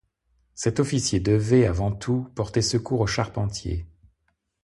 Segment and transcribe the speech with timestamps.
[0.55, 3.85] Cet officier devait, avant tout, porter secours aux charpentiers.